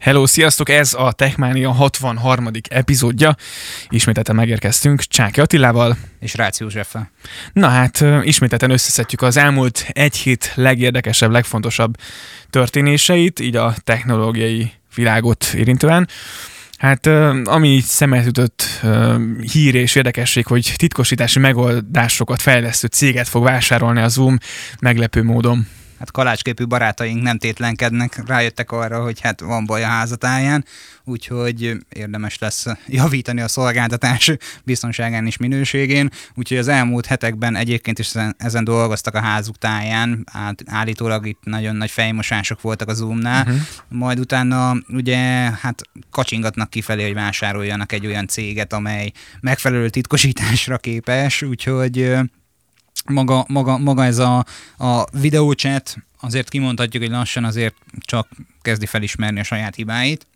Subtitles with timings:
[0.00, 0.68] Hello, sziasztok!
[0.68, 2.50] Ez a Techmania 63.
[2.68, 3.36] epizódja.
[3.88, 5.96] Ismételten megérkeztünk Csáki Attilával.
[6.20, 7.10] És Rácz Józseffel.
[7.52, 11.96] Na hát, ismételten összeszedjük az elmúlt egy hét legérdekesebb, legfontosabb
[12.50, 16.08] történéseit, így a technológiai világot érintően.
[16.78, 17.06] Hát
[17.44, 18.80] ami így szemet ütött
[19.52, 24.38] hír és érdekesség, hogy titkosítási megoldásokat fejlesztő céget fog vásárolni a Zoom
[24.80, 25.66] meglepő módon
[26.00, 30.64] hát kalácsképű barátaink nem tétlenkednek, rájöttek arra, hogy hát van baj a házatáján,
[31.04, 34.32] úgyhogy érdemes lesz javítani a szolgáltatás
[34.64, 40.26] biztonságán és minőségén, úgyhogy az elmúlt hetekben egyébként is ezen, ezen dolgoztak a házuk táján,
[40.66, 43.60] állítólag itt nagyon nagy fejmosások voltak a Zoomnál, uh-huh.
[43.88, 45.18] majd utána ugye
[45.60, 52.18] hát kacsingatnak kifelé, hogy vásároljanak egy olyan céget, amely megfelelő titkosításra képes, úgyhogy
[53.04, 54.44] maga, maga, maga ez a,
[54.78, 58.28] a videóchat, azért kimondhatjuk, hogy lassan azért csak
[58.62, 60.26] kezdi felismerni a saját hibáit,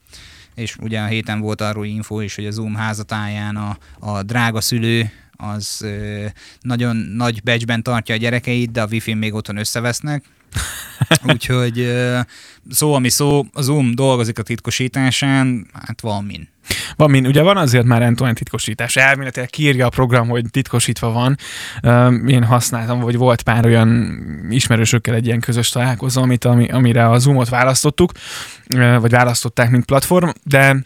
[0.55, 4.61] és ugye a héten volt arról info is, hogy a Zoom házatáján a, a drága
[4.61, 6.27] szülő az ö,
[6.61, 10.25] nagyon nagy becsben tartja a gyerekeit, de a wifi még otthon összevesznek,
[11.33, 11.92] Úgyhogy
[12.70, 16.48] szó, ami szó, a Zoom dolgozik a titkosításán, hát van min.
[16.97, 17.27] Van min.
[17.27, 18.97] Ugye van azért már end titkosítás.
[18.97, 21.36] Elméletileg kiírja a program, hogy titkosítva van.
[22.27, 24.19] Én használtam, vagy volt pár olyan
[24.50, 28.12] ismerősökkel egy ilyen közös találkozó, amit, ami, amire a Zoomot választottuk,
[29.00, 30.84] vagy választották, mint platform, de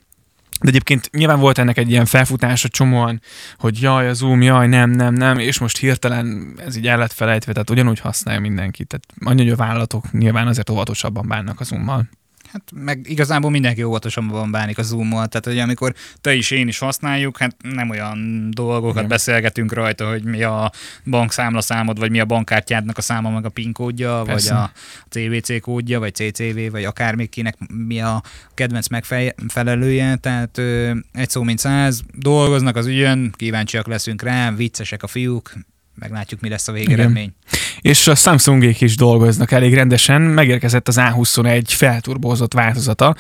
[0.61, 3.21] de egyébként nyilván volt ennek egy ilyen felfutása csomóan,
[3.59, 7.13] hogy jaj, a Zoom, jaj, nem, nem, nem, és most hirtelen ez így el lett
[7.13, 8.85] felejtve, tehát ugyanúgy használja mindenki.
[8.85, 12.09] Tehát annyi, hogy a vállalatok nyilván azért óvatosabban bánnak a Zoommal.
[12.53, 16.79] Hát meg igazából mindenki óvatosabban bánik a Zoom-mal, tehát hogy amikor te is, én is
[16.79, 19.09] használjuk, hát nem olyan dolgokat Igen.
[19.09, 20.73] beszélgetünk rajta, hogy mi a
[21.05, 24.55] bankszámla számod, vagy mi a bankkártyádnak a száma, meg a PIN kódja, Persze.
[24.55, 24.73] vagy a
[25.09, 28.23] CVC kódja, vagy CCV, vagy akármikinek mi a
[28.55, 35.03] kedvenc megfelelője, tehát ö, egy szó mint száz, dolgoznak az ügyön, kíváncsiak leszünk rá, viccesek
[35.03, 35.53] a fiúk,
[35.99, 37.33] meglátjuk, mi lesz a végeredmény.
[37.81, 43.17] És a Samsungék is dolgoznak elég rendesen, megérkezett az A21 felturbózott változata,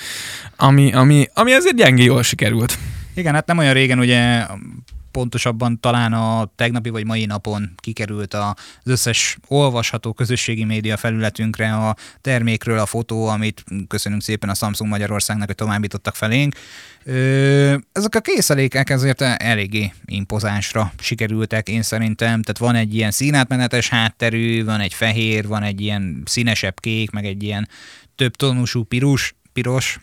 [0.56, 2.78] ami, ami, ami azért gyengé jól sikerült.
[3.14, 4.46] Igen, hát nem olyan régen ugye
[5.10, 8.54] pontosabban talán a tegnapi vagy mai napon kikerült az
[8.84, 15.46] összes olvasható közösségi média felületünkre a termékről a fotó, amit köszönünk szépen a Samsung Magyarországnak,
[15.46, 16.54] hogy továbbítottak felénk.
[17.92, 22.42] Ezek a készülékek ezért eléggé impozánsra sikerültek, én szerintem.
[22.42, 27.24] Tehát van egy ilyen színátmenetes hátterű, van egy fehér, van egy ilyen színesebb kék, meg
[27.24, 27.68] egy ilyen
[28.16, 30.00] több tonusú pirus, piros,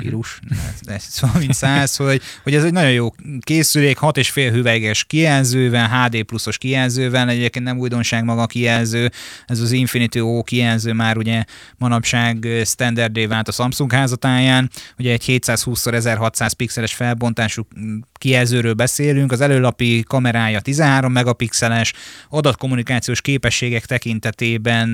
[0.00, 0.40] pirus,
[0.86, 1.02] ez
[1.48, 3.08] 100, hogy, hogy ez egy nagyon jó
[3.40, 9.10] készülék, 6,5 hüveges kijelzővel, HD pluszos kijelzővel, egyébként nem újdonság maga a kijelző,
[9.46, 11.44] ez az Infinity O kijelző már ugye
[11.78, 17.66] manapság standardé vált a Samsung házatáján, ugye egy 720x1600 pixeles felbontású
[18.12, 21.92] kijelzőről beszélünk, az előlapi kamerája 13 megapixeles,
[22.28, 24.88] adatkommunikációs képességek tekintetében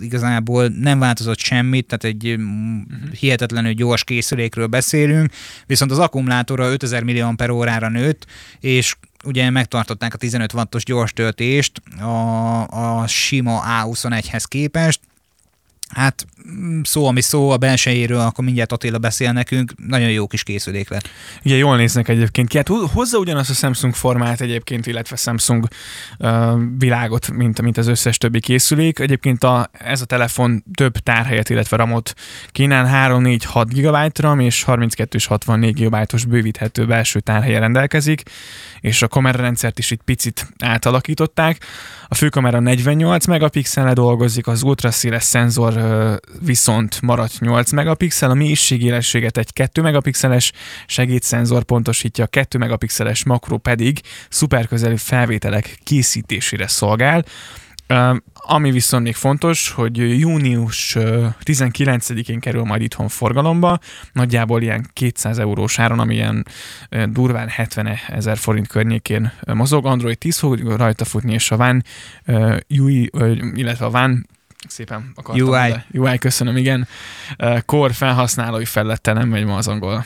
[0.00, 3.12] igazából nem változott semmit, tehát egy uh-huh.
[3.18, 4.04] hihetetlenül gyors
[4.36, 5.32] készülékről beszélünk,
[5.66, 8.26] viszont az akkumulátora 5000 mAh-ra nőtt,
[8.60, 15.00] és ugye megtartották a 15 wattos gyors töltést a, a sima A21-hez képest,
[15.94, 20.42] Hát mm, szó, ami szó a belsejéről, akkor mindjárt Attila beszél nekünk, nagyon jó kis
[20.42, 21.08] készülék lett.
[21.44, 25.68] Ugye jól néznek egyébként ki, hát hozza ugyanazt a Samsung formát egyébként, illetve Samsung
[26.18, 28.98] uh, világot, mint, mint az összes többi készülék.
[28.98, 32.14] Egyébként a, ez a telefon több tárhelyet, illetve ramot
[32.48, 38.22] kínál 3, 4, 6 GB RAM és 32 és 64 GB-os bővíthető belső tárhelye rendelkezik,
[38.80, 41.64] és a kamerarendszert is itt picit átalakították.
[42.08, 45.75] A főkamera 48 megapixelre dolgozik, az ultraszéles szenzor
[46.40, 50.52] viszont maradt 8 megapixel, a mélységélességet egy 2 megapixeles
[50.86, 57.24] segédszenzor pontosítja, a 2 megapixeles makro pedig szuperközeli felvételek készítésére szolgál.
[58.32, 60.96] Ami viszont még fontos, hogy június
[61.44, 63.78] 19-én kerül majd itthon forgalomba,
[64.12, 66.46] nagyjából ilyen 200 eurós áron, ami ilyen
[67.06, 69.86] durván 70 ezer forint környékén mozog.
[69.86, 71.84] Android 10 fog rajta futni, és a Van
[72.78, 73.10] UI,
[73.54, 74.26] illetve a Van
[74.70, 75.48] szépen akartam.
[75.48, 75.68] UI.
[75.68, 76.88] De, UI, köszönöm, igen.
[77.64, 80.04] Core felhasználói felette nem megy ma az angol.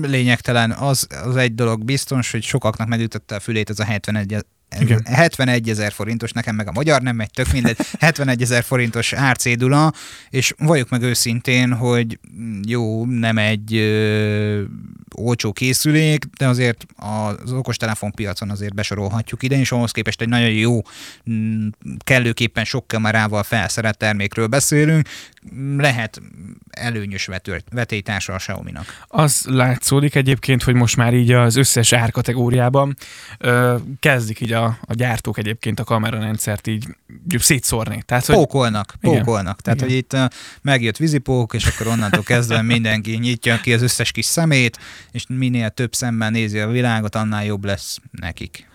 [0.00, 0.70] Lényegtelen.
[0.70, 4.44] Az, az egy dolog biztos, hogy sokaknak megütötte a fülét ez a 71
[4.78, 5.00] igen.
[5.04, 9.92] 71 ezer forintos, nekem meg a magyar nem megy, tök mindegy, 71 ezer forintos árcédula,
[10.30, 12.18] és valljuk meg őszintén, hogy
[12.66, 14.62] jó, nem egy ö,
[15.14, 20.50] olcsó készülék, de azért az okostelefon piacon azért besorolhatjuk ide, és ahhoz képest egy nagyon
[20.50, 20.80] jó,
[21.30, 21.68] mm,
[21.98, 25.08] kellőképpen sok kamerával felszerelt termékről beszélünk,
[25.76, 26.20] lehet
[26.70, 27.28] előnyös
[27.70, 29.04] vetélytársa a Xiaomi-nak.
[29.06, 32.96] Az látszódik egyébként, hogy most már így az összes árkategóriában
[33.38, 36.84] ö, kezdik így a, a gyártók egyébként a kamerarendszert így
[37.38, 38.02] szétszórni.
[38.06, 38.34] Tehát, hogy...
[38.34, 39.60] Pókolnak, pókolnak.
[39.60, 39.62] Igen.
[39.62, 39.88] Tehát, Igen.
[39.88, 40.24] hogy itt uh,
[40.62, 44.78] megjött vízipók, és akkor onnantól kezdve mindenki nyitja ki az összes kis szemét,
[45.12, 48.66] és minél több szemben nézi a világot, annál jobb lesz nekik.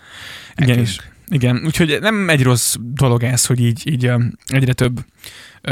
[0.56, 0.98] Igen, is.
[1.28, 4.10] Igen, úgyhogy nem egy rossz dolog ez, hogy így, így
[4.46, 5.04] egyre több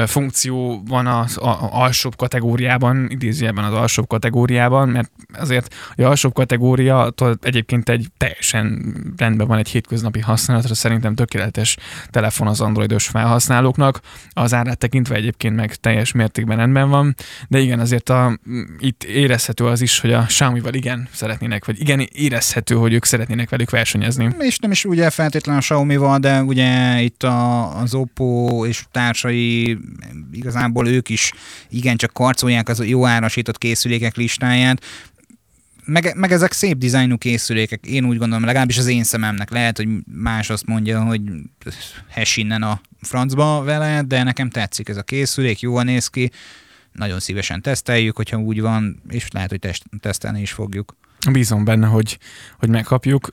[0.06, 7.12] funkció van az a, alsóbb kategóriában, idézőjelben az alsóbb kategóriában, mert azért az alsóbb kategória
[7.41, 11.76] egyébként egy teljesen rendben van egy hétköznapi használatra, szerintem tökéletes
[12.11, 14.00] telefon az androidos felhasználóknak,
[14.31, 17.14] az árát tekintve egyébként meg teljes mértékben rendben van,
[17.49, 18.38] de igen, azért a,
[18.79, 23.49] itt érezhető az is, hogy a Xiaomi-val igen szeretnének, vagy igen érezhető, hogy ők szeretnének
[23.49, 24.29] velük versenyezni.
[24.38, 29.79] És nem is ugye feltétlenül a Xiaomi-val, de ugye itt a, az Oppo és társai
[30.32, 31.32] igazából ők is
[31.69, 34.84] igencsak karcolják az jó árasított készülékek listáját,
[35.84, 39.50] meg, meg ezek szép dizájnú készülékek, én úgy gondolom, legalábbis az én szememnek.
[39.50, 41.20] Lehet, hogy más azt mondja, hogy
[42.08, 46.30] hes innen a francba vele, de nekem tetszik ez a készülék, jól néz ki,
[46.92, 50.96] nagyon szívesen teszteljük, hogyha úgy van, és lehet, hogy test, tesztelni is fogjuk.
[51.32, 52.19] Bízom benne, hogy,
[52.59, 53.29] hogy megkapjuk,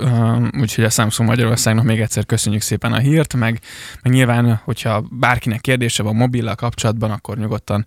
[0.60, 3.60] úgyhogy a Samsung Magyarországnak még egyszer köszönjük szépen a hírt, meg,
[4.02, 7.86] meg nyilván, hogyha bárkinek kérdése van mobillal kapcsolatban, akkor nyugodtan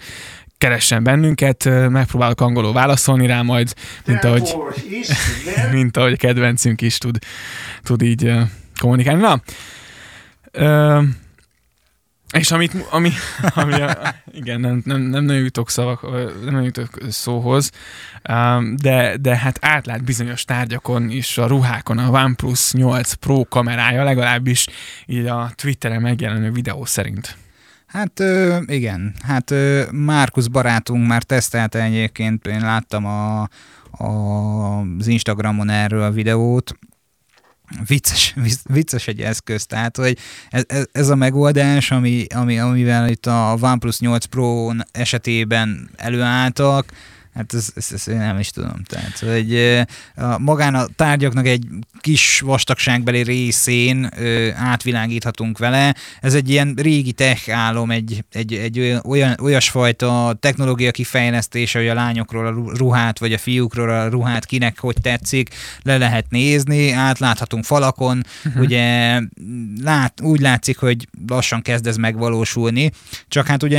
[0.58, 3.74] keressen bennünket, megpróbálok angolul válaszolni rá majd,
[4.06, 4.54] mint ahogy,
[5.72, 7.18] mint ahogy kedvencünk is tud,
[7.82, 8.32] tud így
[8.80, 9.20] kommunikálni.
[9.20, 9.40] Na,
[12.34, 13.10] és amit, ami,
[13.54, 16.06] ami a, igen, nem, nem, nem nagyon jutok szavak,
[16.50, 17.70] nem jutok szóhoz,
[18.74, 24.66] de, de hát átlát bizonyos tárgyakon is a ruhákon a OnePlus 8 Pro kamerája, legalábbis
[25.06, 27.36] így a Twitteren megjelenő videó szerint.
[27.86, 28.22] Hát
[28.66, 29.54] igen, hát
[29.90, 33.48] Márkusz barátunk már tesztelte egyébként, én láttam a,
[33.90, 34.06] a,
[34.98, 36.74] az Instagramon erről a videót,
[37.86, 38.34] vicces,
[38.64, 40.18] vicces egy eszköz, tehát hogy
[40.48, 46.92] ez, ez a megoldás, ami, ami, amivel itt a OnePlus 8 Pro esetében előálltak,
[47.34, 48.82] Hát ez, ez, ez nem is tudom.
[48.84, 49.56] Tehát, hogy
[50.16, 51.66] a, magán a tárgyaknak egy
[52.00, 55.94] kis vastagságbeli részén ö, átvilágíthatunk vele.
[56.20, 61.94] Ez egy ilyen régi tech álom, egy, egy, egy olyan, olyasfajta technológia kifejlesztése, hogy a
[61.94, 67.64] lányokról a ruhát, vagy a fiúkról a ruhát kinek hogy tetszik, le lehet nézni, átláthatunk
[67.64, 68.62] falakon, uh-huh.
[68.62, 69.20] ugye
[69.82, 72.90] lát, úgy látszik, hogy lassan kezd ez megvalósulni,
[73.28, 73.78] csak hát ugye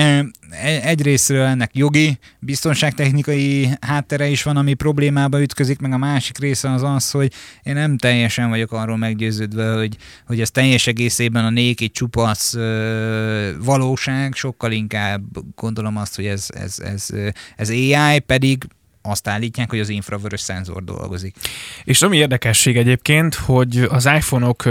[0.49, 3.44] e, egyrésztről ennek jogi, biztonságtechnikai
[3.81, 7.33] háttere is van, ami problémába ütközik, meg a másik része az az, hogy
[7.63, 13.51] én nem teljesen vagyok arról meggyőződve, hogy, hogy ez teljes egészében a néki csupasz ö,
[13.63, 15.24] valóság, sokkal inkább
[15.56, 17.07] gondolom azt, hogy ez, ez, ez,
[17.56, 18.68] ez AI, pedig
[19.05, 21.35] azt állítják, hogy az infravörös szenzor dolgozik.
[21.83, 24.63] És ami érdekesség egyébként, hogy az iPhone-ok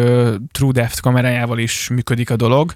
[0.52, 2.74] TrueDepth kamerájával is működik a dolog,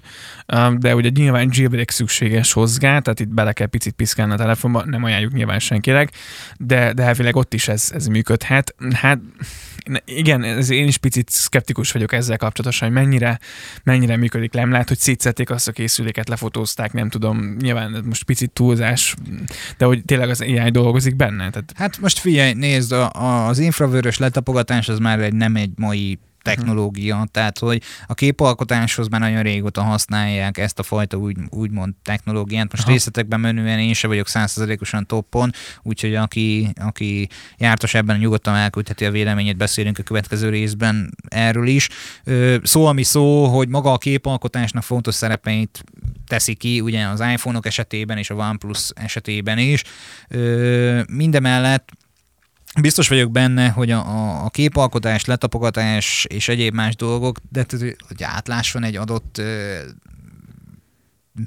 [0.77, 5.03] de ugye nyilván jailbreak szükséges hozzá, tehát itt bele kell picit piszkálni a telefonba, nem
[5.03, 6.11] ajánljuk nyilván senkinek,
[6.57, 8.75] de, de elvileg ott is ez, ez működhet.
[8.93, 9.19] Hát
[10.05, 13.39] igen, ez én is picit szkeptikus vagyok ezzel kapcsolatosan, hogy mennyire,
[13.83, 14.65] mennyire működik le.
[14.65, 19.15] Lehet, hogy szétszették azt a készüléket, lefotózták, nem tudom, nyilván most picit túlzás,
[19.77, 21.48] de hogy tényleg az AI dolgozik benne.
[21.49, 21.73] Tehát...
[21.75, 27.27] Hát most figyelj, nézd, a, az infravörös letapogatás az már egy, nem egy mai technológia,
[27.31, 32.71] tehát hogy a képalkotáshoz már nagyon régóta használják ezt a fajta úgy, úgymond technológiát.
[32.71, 32.91] Most Aha.
[32.91, 39.11] részletekben menően én sem vagyok százszerzelékosan toppon, úgyhogy aki, aki jártas ebben nyugodtan elküldheti a
[39.11, 41.89] véleményét, beszélünk a következő részben erről is.
[42.63, 45.83] Szó, ami szó, hogy maga a képalkotásnak fontos szerepeit
[46.27, 49.83] teszi ki, ugye az iPhone-ok esetében és a OnePlus esetében is.
[51.07, 51.89] Mindemellett
[52.81, 57.65] Biztos vagyok benne, hogy a, a képalkotás, letapogatás és egyéb más dolgok, de
[58.07, 59.79] hogy átlásson egy adott ö,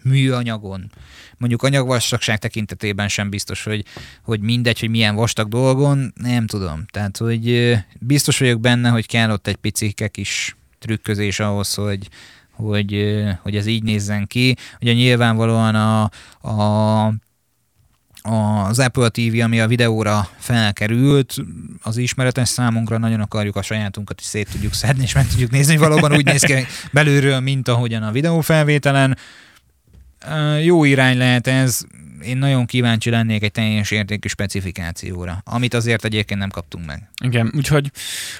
[0.03, 0.91] műanyagon.
[1.37, 3.85] Mondjuk anyagvastagság tekintetében sem biztos, hogy,
[4.23, 6.85] hogy mindegy, hogy milyen vastag dolgon, nem tudom.
[6.91, 12.09] Tehát, hogy biztos vagyok benne, hogy kell ott egy picike kis trükközés ahhoz, hogy,
[12.51, 14.57] hogy, hogy ez így nézzen ki.
[14.81, 16.03] Ugye nyilvánvalóan a,
[16.49, 17.15] a
[18.23, 21.35] az Apple TV, ami a videóra felkerült,
[21.83, 25.77] az ismeretes számunkra, nagyon akarjuk a sajátunkat is szét tudjuk szedni, és meg tudjuk nézni,
[25.77, 29.17] hogy valóban úgy néz ki belülről, mint ahogyan a videófelvételen.
[30.63, 31.81] Jó irány lehet ez,
[32.25, 37.11] én nagyon kíváncsi lennék egy teljes értékű specifikációra, amit azért egyébként nem kaptunk meg.
[37.25, 37.91] Igen, úgyhogy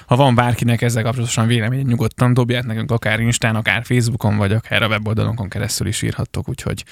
[0.05, 4.83] ha van bárkinek ezzel kapcsolatosan vélemény, nyugodtan dobját nekünk akár Instán, akár Facebookon, vagy akár
[4.83, 6.83] a weboldalunkon keresztül is írhattok, úgyhogy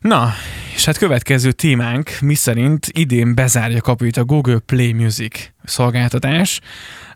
[0.00, 0.32] Na,
[0.74, 6.60] és hát következő témánk, mi szerint idén bezárja kaput a Google Play Music szolgáltatás.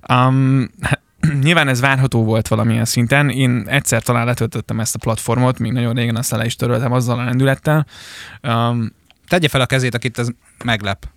[0.09, 0.71] Um,
[1.43, 3.31] nyilván ez várható volt valamilyen szinten.
[3.31, 7.19] Én egyszer talán letöltöttem ezt a platformot, még nagyon régen aztán le is töröltem azzal
[7.19, 7.87] a lendülettel.
[8.43, 8.93] Um,
[9.29, 10.29] Tegye fel a kezét, akit ez
[10.65, 11.09] meglep.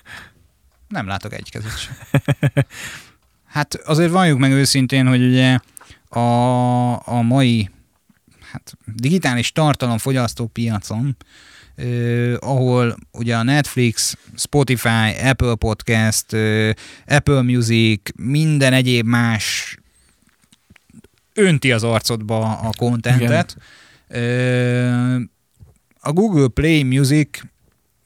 [0.88, 1.94] Nem látok egy kezét sem.
[3.48, 5.58] Hát azért valljuk meg őszintén, hogy ugye
[6.08, 7.70] a, a mai
[8.58, 11.16] hát, digitális tartalomfogyasztó piacon,
[11.82, 16.70] Uh, ahol ugye a Netflix, Spotify, Apple Podcast, uh,
[17.06, 19.76] Apple Music, minden egyéb más
[21.34, 23.56] önti az arcodba a kontentet.
[24.08, 25.20] Uh,
[26.00, 27.28] a Google Play Music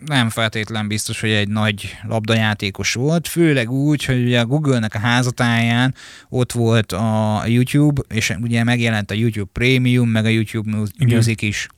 [0.06, 4.99] nem feltétlen biztos, hogy egy nagy labdajátékos volt, főleg úgy, hogy ugye a Google-nek a
[4.99, 5.94] házatáján
[6.28, 11.49] ott volt a YouTube, és ugye megjelent a YouTube Premium, meg a YouTube Music Igen.
[11.49, 11.68] is.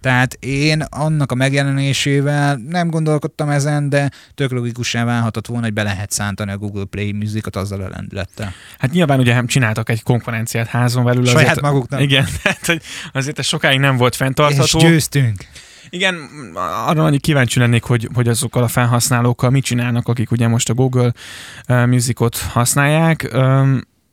[0.00, 5.82] Tehát én annak a megjelenésével nem gondolkodtam ezen, de tök logikusan válhatott volna, hogy be
[5.82, 8.52] lehet szántani a Google Play Musicot azzal a lendülettel.
[8.78, 11.26] Hát nyilván ugye csináltak egy konferenciát házon belül.
[11.26, 12.00] Saját azért, maguknak.
[12.00, 12.82] Igen, tehát hogy
[13.12, 14.78] azért ez sokáig nem volt fenntartható.
[14.78, 15.44] És győztünk.
[15.90, 16.14] Igen,
[16.86, 20.74] arra annyi kíváncsi lennék, hogy, hogy azokkal a felhasználókkal mit csinálnak, akik ugye most a
[20.74, 21.12] Google
[21.66, 23.36] Musicot használják.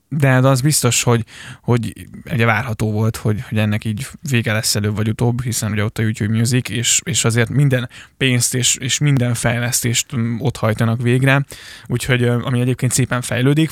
[0.09, 1.23] De az biztos, hogy,
[1.61, 5.83] hogy egy várható volt, hogy, hogy ennek így vége lesz előbb vagy utóbb, hiszen ugye
[5.83, 10.05] ott a YouTube Music, és, és azért minden pénzt és, és minden fejlesztést
[10.39, 11.45] ott hajtanak végre,
[11.87, 13.71] úgyhogy ami egyébként szépen fejlődik,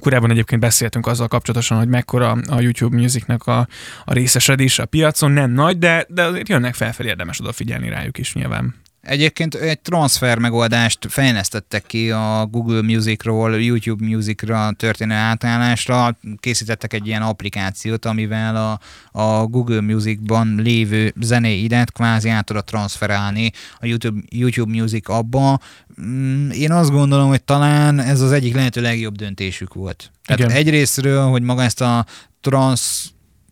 [0.00, 3.68] Korábban egyébként beszéltünk azzal kapcsolatosan, hogy mekkora a YouTube Musicnek a,
[4.04, 8.34] a részesedés a piacon, nem nagy, de, de azért jönnek felfelé, érdemes odafigyelni rájuk is
[8.34, 8.74] nyilván.
[9.08, 16.18] Egyébként egy transfer megoldást fejlesztettek ki a Google Musicról YouTube Musicra történő átállásra.
[16.40, 18.80] Készítettek egy ilyen applikációt, amivel a,
[19.20, 23.50] a Google Musicban lévő zenéidet kvázi át tudod transferálni
[23.80, 25.60] a YouTube, YouTube Music abba.
[26.02, 30.12] Mm, én azt gondolom, hogy talán ez az egyik lehető legjobb döntésük volt.
[30.24, 30.52] Tehát Igen.
[30.52, 32.06] egyrésztről, hogy maga ezt a
[32.40, 33.10] trans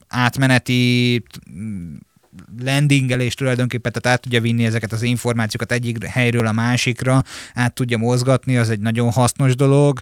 [0.08, 1.22] átmeneti
[2.64, 7.22] landingelés tulajdonképpen, tehát át tudja vinni ezeket az információkat egyik helyről a másikra,
[7.54, 10.00] át tudja mozgatni, az egy nagyon hasznos dolog.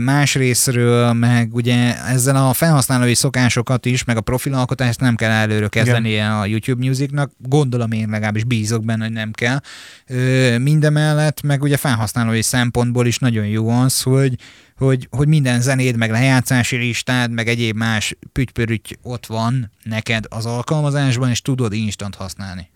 [0.00, 5.68] Más részről meg ugye ezzel a felhasználói szokásokat is, meg a profilalkotást nem kell előre
[5.68, 9.60] kezdenie a YouTube Musicnak, gondolom én legalábbis bízok benne, hogy nem kell.
[10.58, 14.34] Mindemellett meg ugye felhasználói szempontból is nagyon jó az, hogy
[14.76, 20.46] hogy, hogy minden zenéd, meg lejátszási listád, meg egyéb más pütypörüty ott van neked az
[20.46, 22.70] alkalmazásban, és tudod instant használni.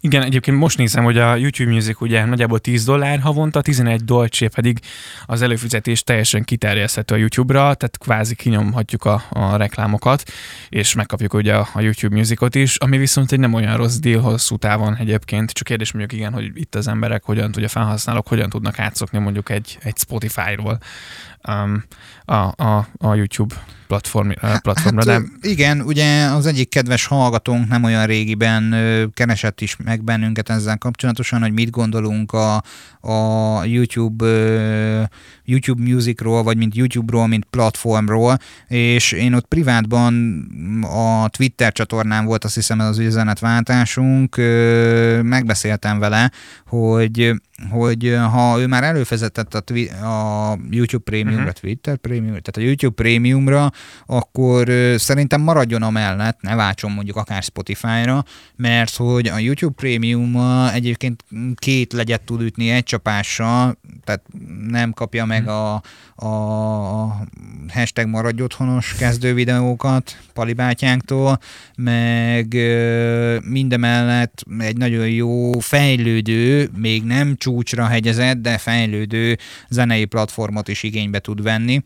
[0.00, 4.46] Igen, egyébként most nézem, hogy a YouTube Music ugye nagyjából 10 dollár havonta, 11 dolcsé
[4.46, 4.80] pedig
[5.26, 10.22] az előfizetés teljesen kiterjeszthető a YouTube-ra, tehát kvázi kinyomhatjuk a, a reklámokat,
[10.68, 14.20] és megkapjuk ugye a, a YouTube Musicot is, ami viszont egy nem olyan rossz deal
[14.20, 18.48] hosszú távon egyébként, csak kérdés mondjuk igen, hogy itt az emberek hogyan tudja felhasználók, hogyan
[18.48, 20.78] tudnak átszokni mondjuk egy, egy Spotify-ról
[21.46, 21.84] um,
[22.28, 24.30] a, a, a YouTube platform,
[24.62, 25.12] platformra.
[25.12, 25.48] Hát, de...
[25.48, 28.74] Igen, ugye az egyik kedves hallgatónk nem olyan régiben
[29.14, 32.62] keresett is meg bennünket ezzel kapcsolatosan, hogy mit gondolunk a,
[33.00, 34.26] a YouTube,
[35.44, 38.38] YouTube Musicról, vagy mint YouTube-ról, mint platformról,
[38.68, 40.42] és én ott privátban
[40.82, 44.36] a Twitter csatornán volt azt hiszem ez az üzenetváltásunk,
[45.22, 46.30] megbeszéltem vele,
[46.66, 47.34] hogy
[47.70, 51.60] hogy ha ő már előfizetett a, twi- a YouTube Premiumra, uh-huh.
[51.60, 53.72] Twitter Premium, tehát a YouTube Premiumra,
[54.06, 58.24] akkor szerintem maradjon amellett, ne váltson mondjuk akár Spotify-ra,
[58.56, 60.36] mert hogy a YouTube Premium
[60.74, 64.22] egyébként két legyet tud ütni egy csapással, tehát
[64.68, 65.50] nem kapja meg mhm.
[65.50, 65.82] a,
[66.16, 67.26] a
[67.68, 71.38] hashtag maradj otthonos kezdő videókat palibátyánktól,
[71.76, 72.46] meg
[73.42, 81.18] mindemellett egy nagyon jó fejlődő, még nem csúcsra hegyezett, de fejlődő zenei platformot is igénybe
[81.18, 81.82] tud venni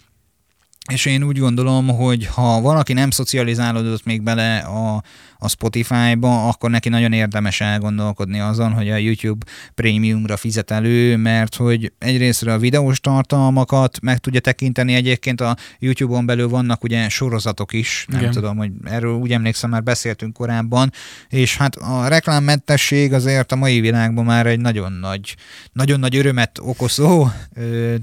[0.89, 5.03] és én úgy gondolom, hogy ha valaki nem szocializálódott még bele a,
[5.41, 11.55] a Spotify-ba, akkor neki nagyon érdemes elgondolkodni azon, hogy a YouTube prémiumra fizet elő, mert
[11.55, 17.73] hogy egyrésztről a videós tartalmakat meg tudja tekinteni, egyébként a YouTube-on belül vannak ugye sorozatok
[17.73, 18.33] is, nem Igen.
[18.33, 20.93] tudom, hogy erről úgy emlékszem, már beszéltünk korábban,
[21.29, 25.37] és hát a reklámmentesség azért a mai világban már egy nagyon nagy,
[25.73, 27.29] nagyon nagy örömet okozó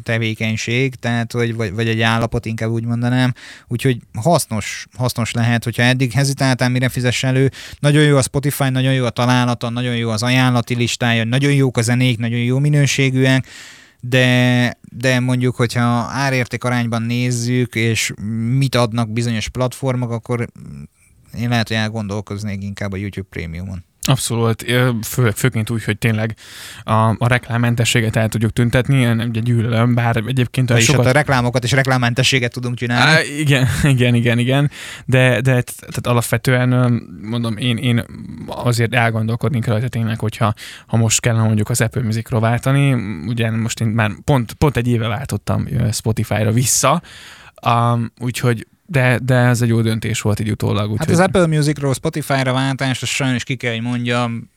[0.04, 3.34] tevékenység, tehát hogy, vagy, vagy egy állapot inkább úgy mondanám.
[3.68, 7.52] Úgyhogy hasznos, hasznos lehet, hogyha eddig hezitáltál, mire fizess elő.
[7.80, 11.78] Nagyon jó a Spotify, nagyon jó a találata, nagyon jó az ajánlati listája, nagyon jók
[11.78, 13.48] a zenék, nagyon jó minőségűek,
[14.00, 15.82] de, de mondjuk, hogyha
[16.12, 18.14] árérték arányban nézzük, és
[18.58, 20.48] mit adnak bizonyos platformok, akkor
[21.38, 23.87] én lehet, hogy elgondolkoznék inkább a YouTube Premiumon.
[24.08, 24.66] Abszolút,
[25.04, 26.36] fő, főként úgy, hogy tényleg
[26.84, 30.70] a, a reklámmentességet el tudjuk tüntetni, én ugye gyűlölöm, bár egyébként...
[30.70, 31.06] A sokat...
[31.06, 33.12] Hát a reklámokat és reklámmentességet tudunk csinálni.
[33.12, 34.72] Á, igen, igen, igen, igen,
[35.06, 38.06] de, de tehát alapvetően mondom, én, én
[38.48, 40.54] azért elgondolkodnék rajta tényleg, hogyha
[40.88, 42.94] ha most kellene mondjuk az Apple Musicról váltani,
[43.28, 47.02] ugye most én már pont, pont egy éve váltottam Spotify-ra vissza,
[47.66, 50.92] um, úgyhogy de, de ez egy jó döntés volt így utólag.
[50.92, 54.50] Úgy, hát az Apple Musicról Spotify-ra váltás, azt sajnos ki kell, hogy mondjam,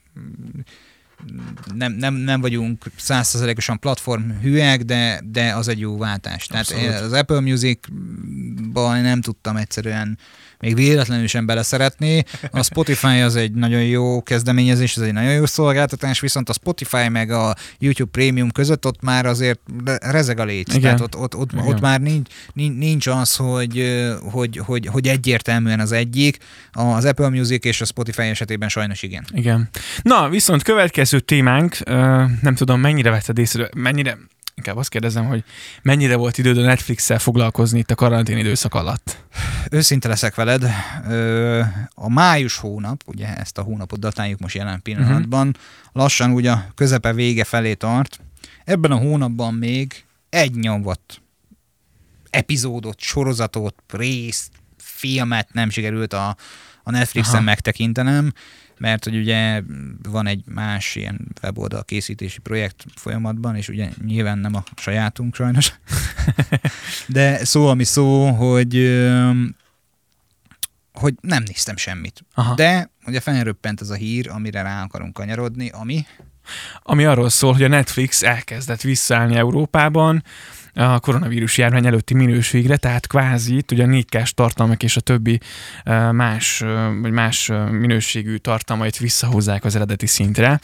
[1.74, 6.46] nem, nem, nem vagyunk százszerzelékosan platform hűek, de, de az egy jó váltás.
[6.50, 6.84] Abszolút.
[6.84, 10.18] Tehát az Apple Music-ban nem tudtam egyszerűen
[10.60, 12.24] még véletlenül sem beleszeretni.
[12.50, 17.08] A Spotify az egy nagyon jó kezdeményezés, ez egy nagyon jó szolgáltatás, viszont a Spotify
[17.08, 19.60] meg a YouTube Premium között ott már azért
[20.00, 20.68] rezeg a léc.
[20.68, 20.80] Igen.
[20.80, 25.92] Tehát ott, ott, ott, ott már nincs, nincs az, hogy, hogy, hogy, hogy egyértelműen az
[25.92, 26.38] egyik.
[26.72, 29.24] Az Apple Music és a Spotify esetében sajnos igen.
[29.32, 29.68] Igen.
[30.02, 31.76] Na, viszont következő témánk,
[32.40, 34.18] nem tudom mennyire vetted észre, mennyire
[34.60, 35.44] inkább azt kérdezem, hogy
[35.82, 39.24] mennyire volt időd a Netflix-szel foglalkozni itt a karantén időszak alatt?
[39.70, 40.64] Őszinte leszek veled.
[41.94, 45.62] A május hónap, ugye ezt a hónapot datáljuk most jelen pillanatban, uh-huh.
[45.92, 48.20] lassan ugye a közepe vége felé tart.
[48.64, 51.00] Ebben a hónapban még egy nyomvat
[52.30, 56.36] epizódot, sorozatot, részt, filmet nem sikerült a,
[56.82, 57.44] a Netflixen Aha.
[57.44, 58.32] megtekintenem
[58.80, 59.62] mert hogy ugye
[60.08, 65.72] van egy más ilyen weboldal készítési projekt folyamatban, és ugye nyilván nem a sajátunk sajnos,
[67.06, 68.74] de szó, ami szó, hogy
[70.92, 72.24] hogy nem néztem semmit.
[72.34, 72.54] Aha.
[72.54, 76.06] De ugye felröppent ez a hír, amire rá akarunk kanyarodni, ami...
[76.82, 80.24] Ami arról szól, hogy a Netflix elkezdett visszaállni Európában,
[80.74, 85.40] a koronavírus járvány előtti minőségre, tehát kvázi itt ugye a 4 tartalmak és a többi
[86.12, 86.64] más,
[87.00, 90.60] vagy más minőségű tartalmait visszahozzák az eredeti szintre.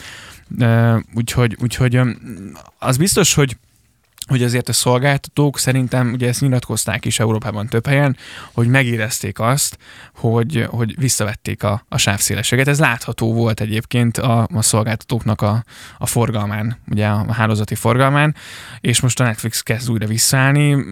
[1.15, 2.01] Úgyhogy, úgyhogy
[2.79, 3.57] az biztos, hogy
[4.27, 8.17] hogy azért a szolgáltatók szerintem, ugye ezt nyilatkozták is Európában több helyen,
[8.53, 9.79] hogy megérezték azt,
[10.15, 12.69] hogy, hogy visszavették a, a sávszélességet.
[12.69, 15.65] Ez látható volt egyébként a, a szolgáltatóknak a,
[15.99, 18.35] a forgalmán, ugye a hálózati forgalmán,
[18.81, 20.85] és most a Netflix kezd újra visszaállni.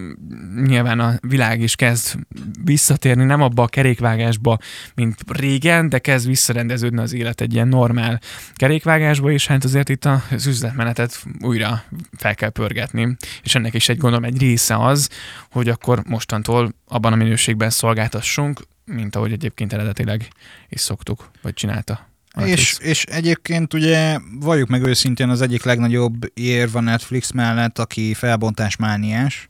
[0.65, 2.15] Nyilván a világ is kezd
[2.63, 4.57] visszatérni, nem abba a kerékvágásba,
[4.95, 8.19] mint régen, de kezd visszarendeződni az élet egy ilyen normál
[8.53, 11.83] kerékvágásba, és hát azért itt az üzletmenetet újra
[12.17, 15.09] fel kell pörgetni és ennek is egy gondolom egy része az,
[15.51, 20.27] hogy akkor mostantól abban a minőségben szolgáltassunk, mint ahogy egyébként eredetileg
[20.69, 22.07] is szoktuk, vagy csinálta.
[22.45, 28.13] És, és egyébként ugye valljuk meg őszintén az egyik legnagyobb érv a Netflix mellett, aki
[28.13, 29.49] felbontásmániás,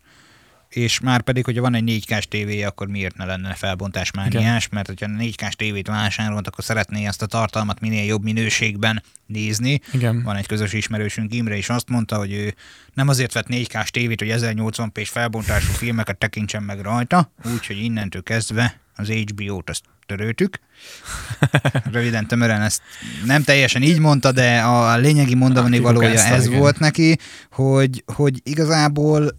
[0.76, 4.88] és már pedig, hogyha van egy 4 k tévéje, akkor miért ne lenne felbontásmániás, mert
[4.88, 9.80] hogyha 4 k tévét vásárolt, akkor szeretné ezt a tartalmat minél jobb minőségben nézni.
[9.94, 10.24] Igen.
[10.24, 12.56] Van egy közös ismerősünk, Imre is azt mondta, hogy ő
[12.94, 18.24] nem azért vett 4 k tévét, hogy 1080p-s felbontású filmeket tekintsen meg rajta, úgyhogy innentől
[18.24, 20.60] kezdve az HBO-t azt töröltük.
[21.92, 22.82] Röviden, tömören ezt
[23.26, 27.18] nem teljesen így mondta, de a lényegi mondani valója ez volt neki,
[27.52, 29.36] hogy, hogy igazából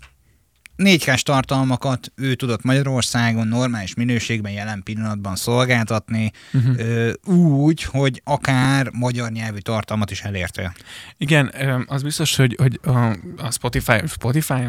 [0.78, 7.12] 4K-s tartalmakat ő tudott Magyarországon normális minőségben jelen pillanatban szolgáltatni, uh-huh.
[7.24, 10.74] úgy, hogy akár magyar nyelvű tartalmat is elérte.
[11.18, 11.52] Igen,
[11.86, 12.80] az biztos, hogy, hogy
[13.36, 14.62] a Spotify, Spotify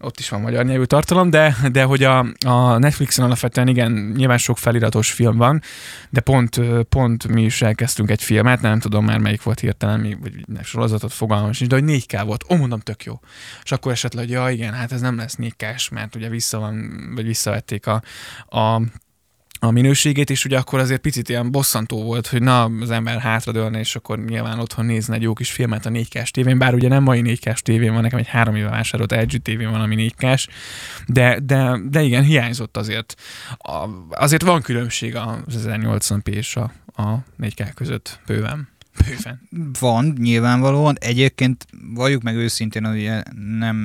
[0.00, 4.38] ott is van magyar nyelvű tartalom, de, de hogy a, a Netflixen alapvetően igen, nyilván
[4.38, 5.62] sok feliratos film van,
[6.10, 10.16] de pont, pont mi is elkezdtünk egy filmet, nem tudom már melyik volt hirtelen, mi,
[10.20, 12.44] vagy sorozatot fogalmam sincs, de hogy 4K volt.
[12.48, 13.20] Ó, mondom, tök jó.
[13.62, 16.90] És akkor esetleg, hogy ja, igen, hát ez nem lesz 4K-s, mert ugye vissza van,
[17.14, 18.02] vagy visszavették a,
[18.48, 18.82] a
[19.64, 23.78] a minőségét, és ugye akkor azért picit ilyen bosszantó volt, hogy na, az ember hátradőlne,
[23.78, 27.02] és akkor nyilván otthon nézne egy jó kis filmet a 4K-s tévén, bár ugye nem
[27.02, 30.26] mai 4K-s tévén van, nekem egy három éve vásárolt LG tévén van, ami 4 k
[31.06, 33.14] de, de, de igen, hiányzott azért.
[33.58, 38.68] A, azért van különbség az 1080p és a, a 4K között bőven.
[39.06, 39.48] Bőven.
[39.80, 40.96] Van, nyilvánvalóan.
[41.00, 43.10] Egyébként valljuk meg őszintén, hogy
[43.58, 43.76] nem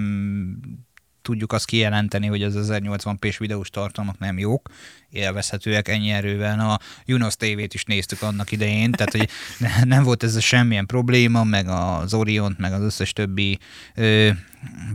[1.28, 4.70] tudjuk azt kijelenteni, hogy az 1080p-s videós tartalmak nem jók,
[5.10, 6.60] élvezhetőek ennyi erővel.
[6.60, 9.30] A Junos TV-t is néztük annak idején, tehát hogy
[9.94, 13.60] nem volt ez semmilyen probléma, meg az Oriont, meg az összes többi
[13.96, 14.30] ö,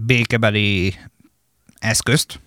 [0.01, 0.95] békebeli
[1.79, 2.40] eszközt,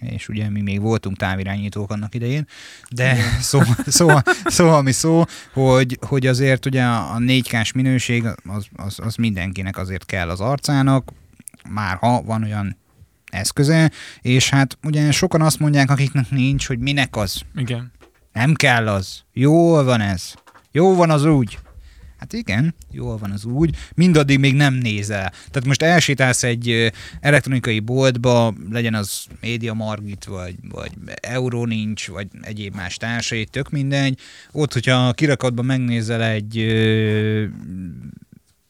[0.00, 2.46] és ugye mi még voltunk távirányítók annak idején,
[2.90, 4.08] de szó, szó,
[4.44, 10.06] szó, ami szó, hogy, hogy azért ugye a 4K-s minőség az, az, az mindenkinek azért
[10.06, 11.12] kell az arcának,
[11.68, 12.76] már ha van olyan
[13.30, 17.42] eszköze, és hát ugye sokan azt mondják, akiknek nincs, hogy minek az.
[17.54, 17.92] Igen.
[18.32, 19.22] Nem kell az.
[19.32, 20.34] Jól van ez.
[20.72, 21.58] Jó van az úgy.
[22.18, 25.30] Hát igen, jól van az úgy, mindaddig még nem nézel.
[25.30, 32.26] Tehát most elsétálsz egy elektronikai boltba, legyen az Media Margit, vagy, vagy Euro nincs, vagy
[32.40, 34.18] egyéb más társai, tök mindegy.
[34.52, 36.56] Ott, hogyha kirakatban megnézel egy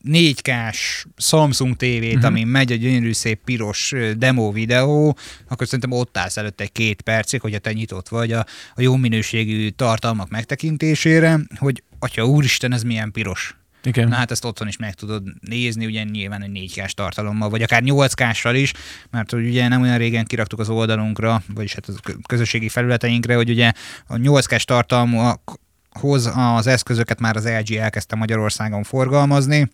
[0.05, 2.29] 4K-s Samsung tévét, uh-huh.
[2.29, 5.17] amin megy a gyönyörű szép piros demo videó,
[5.49, 8.97] akkor szerintem ott állsz előtte egy két percig, hogyha te nyitott vagy a, a jó
[8.97, 13.57] minőségű tartalmak megtekintésére, hogy atya úristen, ez milyen piros.
[13.83, 14.09] Igen.
[14.09, 17.63] Na hát ezt otthon is meg tudod nézni, ugye nyilván egy 4 k tartalommal, vagy
[17.63, 18.73] akár 8 k is,
[19.11, 23.73] mert ugye nem olyan régen kiraktuk az oldalunkra, vagyis hát a közösségi felületeinkre, hogy ugye
[24.07, 29.69] a 8 k tartalmakhoz az eszközöket már az LG elkezdte Magyarországon forgalmazni,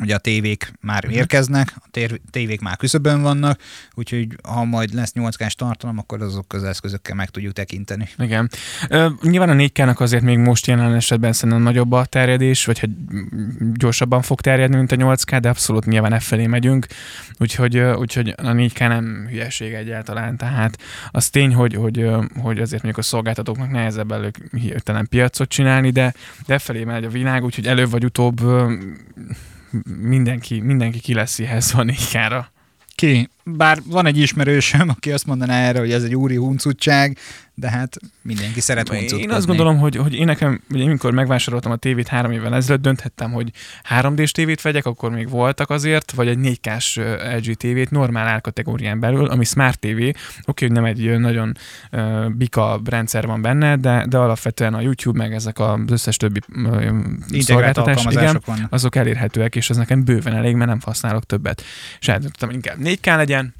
[0.00, 1.14] Ugye a tévék már mhm.
[1.14, 1.98] érkeznek, a
[2.30, 3.60] tévék már küszöbön vannak,
[3.94, 8.08] úgyhogy ha majd lesz 8 k tartalom, akkor azok az eszközökkel meg tudjuk tekinteni.
[8.18, 8.50] Igen.
[8.88, 12.78] Ö, nyilván a 4 k azért még most jelen esetben szerintem nagyobb a terjedés, vagy
[12.78, 12.90] hogy
[13.72, 16.86] gyorsabban fog terjedni, mint a 8K, de abszolút nyilván e felé megyünk,
[17.38, 20.36] úgyhogy, úgyhogy a 4K nem hülyeség egyáltalán.
[20.36, 20.78] Tehát
[21.10, 26.14] az tény, hogy, hogy, hogy azért mondjuk a szolgáltatóknak nehezebb elő hirtelen piacot csinálni, de,
[26.46, 28.40] de e felé megy a világ, úgyhogy előbb vagy utóbb
[30.00, 32.52] mindenki, mindenki ki lesz ihhez van kára.
[32.94, 33.28] Ki?
[33.44, 37.18] Bár van egy ismerősöm, aki azt mondaná erre, hogy ez egy úri huncutság,
[37.54, 39.22] de hát mindenki szeret huncutkodni.
[39.22, 42.82] Én azt gondolom, hogy, hogy én nekem, ugye amikor megvásároltam a tévét három évvel ezelőtt,
[42.82, 43.50] dönthettem, hogy
[43.88, 47.00] 3D-s tévét vegyek, akkor még voltak azért, vagy egy 4K-s
[47.36, 50.02] LG tévét normál árkategórián belül, ami Smart TV.
[50.44, 51.56] Oké, hogy nem egy nagyon
[51.92, 56.40] uh, bika rendszer van benne, de, de alapvetően a YouTube, meg ezek az összes többi
[56.56, 56.88] uh,
[57.38, 58.72] szolgáltatás, igen, vannak.
[58.72, 61.62] azok elérhetőek, és ez nekem bőven elég, mert nem használok többet.
[62.00, 63.54] És eldöntöttem, inkább 4K legyen,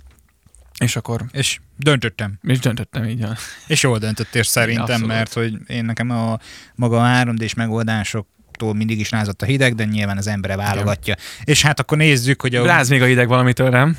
[0.78, 1.24] és akkor...
[1.32, 2.38] És döntöttem.
[2.42, 3.37] És döntöttem, így van.
[3.66, 5.06] És jól döntöttél szerintem, Abszolút.
[5.06, 6.38] mert hogy én nekem a
[6.74, 11.14] maga a 3D-s megoldások attól mindig is rázott a hideg, de nyilván az embere válogatja.
[11.14, 11.45] Igen.
[11.45, 12.67] És hát akkor nézzük, hogy a...
[12.67, 13.97] Ráz még a hideg valamitől, nem?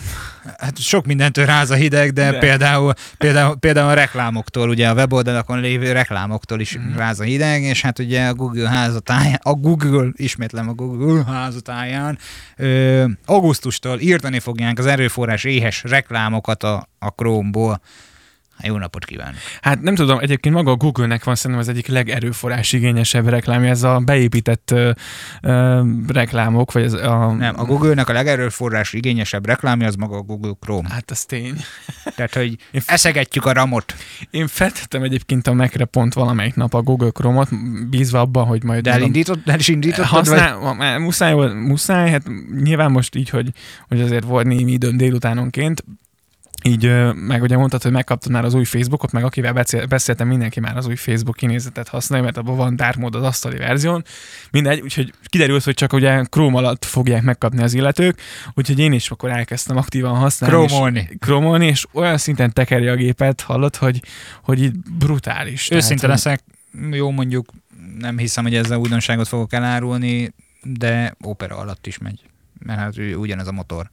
[0.57, 2.37] Hát sok mindentől ráz a hideg, de, de.
[2.37, 6.95] Például, például, például a reklámoktól, ugye a weboldalakon lévő reklámoktól is mm.
[6.95, 12.17] ráz a hideg, és hát ugye a Google házatáján, a Google, ismétlem a Google házatáján,
[12.55, 17.81] ö, augusztustól írtani fogják az erőforrás éhes reklámokat a, a Chrome-ból.
[18.63, 19.35] Jó napot kívánok!
[19.61, 23.83] Hát nem tudom, egyébként maga a Google-nek van szerintem az egyik legerőforrás igényesebb reklámja, ez
[23.83, 24.91] a beépített ö,
[25.41, 27.31] ö, reklámok, vagy ez a...
[27.31, 30.89] Nem, a Google-nek a legerőforrás igényesebb reklámja az maga a Google Chrome.
[30.89, 31.55] Hát az tény.
[32.15, 33.95] Tehát, hogy Én eszegetjük a ramot.
[34.29, 37.49] Én feltettem egyébként a Mac-re pont valamelyik nap a Google Chrome-ot,
[37.89, 38.83] bízva abban, hogy majd...
[38.83, 40.05] De elindított, el is indítottad?
[40.05, 40.99] Használ, vagy?
[40.99, 42.23] Muszáj, muszáj, hát
[42.63, 43.49] nyilván most így, hogy,
[43.87, 45.83] hogy azért volt némi időm délutánonként,
[46.67, 50.77] így meg ugye mondtad, hogy megkaptad már az új Facebookot, meg akivel beszéltem, mindenki már
[50.77, 54.03] az új Facebook kinézetet használja, mert abban van dark mód az asztali verzión.
[54.51, 58.21] Mindegy, úgyhogy kiderült, hogy csak ugye Chrome alatt fogják megkapni az illetők,
[58.53, 60.55] úgyhogy én is akkor elkezdtem aktívan használni.
[60.55, 61.09] Chrome-olni.
[61.19, 64.01] Chrome-olni, és olyan szinten tekeri a gépet, hallott, hogy,
[64.43, 65.71] hogy így brutális.
[65.71, 66.43] Őszinte leszek,
[66.91, 67.49] jó mondjuk,
[67.99, 72.19] nem hiszem, hogy ezzel újdonságot fogok elárulni, de opera alatt is megy,
[72.59, 73.91] mert hát ugyanez a motor.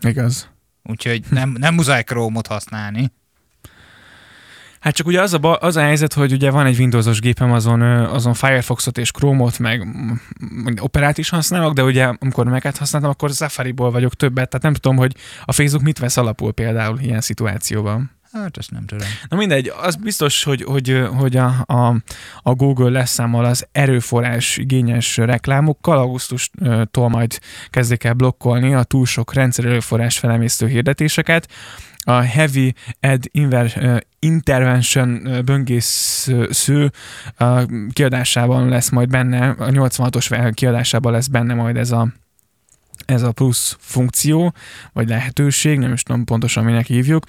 [0.00, 0.48] Igaz.
[0.82, 3.12] Úgyhogy nem, nem muszáj Chrome-ot használni.
[4.80, 7.82] Hát csak ugye az a, az a helyzet, hogy ugye van egy Windowsos gépem, azon,
[7.82, 9.86] azon Firefoxot és Chrome-ot, meg
[10.80, 14.96] Operát is használok, de ugye amikor mac használtam, akkor Safari-ból vagyok többet, tehát nem tudom,
[14.96, 18.10] hogy a Facebook mit vesz alapul például ilyen szituációban.
[18.32, 19.06] Hát ezt nem tudom.
[19.28, 21.96] Na mindegy, az biztos, hogy, hogy, hogy a, a,
[22.42, 27.38] a Google leszámol az erőforrás igényes reklámokkal, augusztustól majd
[27.70, 31.48] kezdik el blokkolni a túl sok erőforrás felemésztő hirdetéseket.
[32.04, 36.90] A Heavy Ad Inver, Intervention böngésző
[37.92, 42.08] kiadásában lesz majd benne, a 86-os kiadásában lesz benne majd ez a
[43.04, 44.54] ez a plusz funkció,
[44.92, 47.24] vagy lehetőség, nem is tudom pontosan minek hívjuk.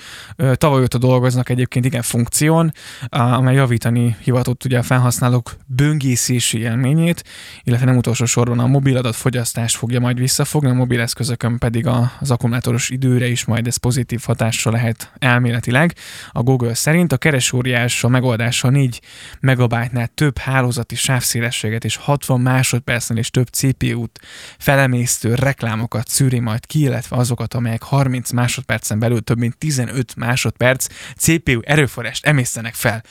[0.54, 2.72] Tavaly óta dolgoznak egyébként igen funkción,
[3.10, 7.24] amely javítani hivatott ugye a felhasználók böngészési élményét,
[7.64, 11.88] illetve nem utolsó sorban a mobil adatfogyasztást fogja majd visszafogni, a mobil eszközökön pedig
[12.20, 15.96] az akkumulátoros időre is majd ez pozitív hatásra lehet elméletileg.
[16.32, 19.02] A Google szerint a keresóriás a megoldása 4
[19.40, 24.20] megabájtnál több hálózati sávszélességet és 60 másodpercnél és több CPU-t
[24.58, 30.16] felemésztő reklám reklámokat szűri majd ki, illetve azokat, amelyek 30 másodpercen belül több mint 15
[30.16, 33.04] másodperc CPU erőforrást emésztenek fel.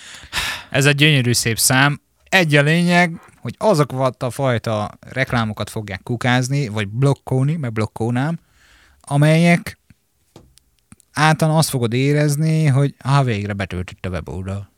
[0.71, 2.01] Ez egy gyönyörű szép szám.
[2.25, 8.39] Egy a lényeg, hogy azok a fajta reklámokat fogják kukázni, vagy blokkolni, meg blokkolnám,
[9.01, 9.79] amelyek
[11.13, 14.71] általán azt fogod érezni, hogy ha végre betöltött a weboldal.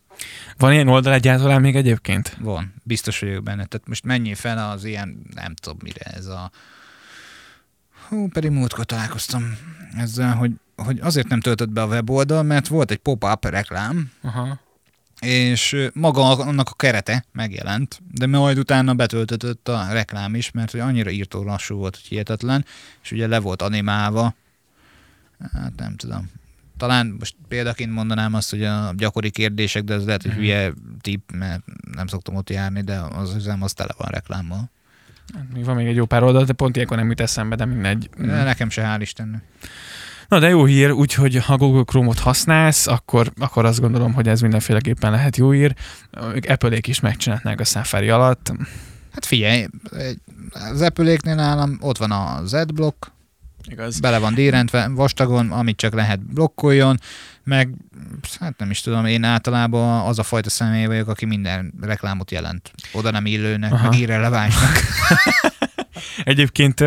[0.56, 2.36] Van ilyen oldal egyáltalán még egyébként?
[2.40, 3.64] Van, biztos vagyok benne.
[3.64, 6.50] Tehát most mennyi fel az ilyen, nem tudom mire ez a...
[8.08, 9.56] Hú, pedig múltkor találkoztam
[9.96, 14.60] ezzel, hogy, hogy azért nem töltött be a weboldal, mert volt egy pop-up reklám, Aha.
[15.20, 20.80] és maga annak a kerete megjelent, de majd utána betöltött a reklám is, mert hogy
[20.80, 22.64] annyira írtó lassú volt, hogy hihetetlen,
[23.02, 24.34] és ugye le volt animálva.
[25.52, 26.30] Hát nem tudom.
[26.76, 30.40] Talán most példaként mondanám azt, hogy a gyakori kérdések, de ez lehet, hogy Mhm.
[30.40, 31.62] hülye tipp, mert
[31.94, 34.70] nem szoktam ott járni, de az üzem az tele van reklámmal.
[35.54, 38.10] Még van még egy jó pár oldal, de pont ilyenkor nem jut eszembe, de mindegy.
[38.18, 39.42] De nekem se hál' Istennek.
[40.28, 44.40] Na de jó hír, úgyhogy ha Google Chrome-ot használsz, akkor, akkor azt gondolom, hogy ez
[44.40, 45.74] mindenféleképpen lehet jó hír.
[46.34, 48.52] Ők Apple-ék is megcsinálnák a Safari alatt.
[49.12, 49.66] Hát figyelj,
[50.72, 53.12] az Apple-éknél nálam ott van az adblock,
[53.70, 54.00] Igaz?
[54.00, 57.00] bele van dérentve vastagon, amit csak lehet blokkoljon,
[57.44, 57.74] meg
[58.40, 62.70] hát nem is tudom, én általában az a fajta személy vagyok, aki minden reklámot jelent.
[62.92, 63.88] Oda nem illőnek, Aha.
[63.88, 64.70] meg irrelevánsnak.
[66.24, 66.80] Egyébként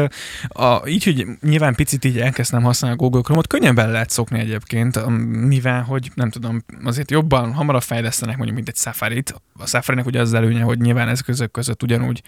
[0.48, 4.40] a, így, hogy nyilván picit így elkezdtem használni a Google Chrome-ot, könnyen bele lehet szokni
[4.40, 5.06] egyébként,
[5.48, 9.42] mivel, hogy nem tudom, azért jobban, hamarabb fejlesztenek mondjuk, mint egy Safari-t.
[9.60, 12.22] A Safari-nek ugye az előnye, hogy nyilván eszközök között ugyanúgy